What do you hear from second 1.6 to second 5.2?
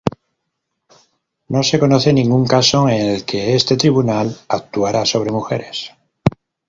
se conoce ningún caso en el que este tribunal actuara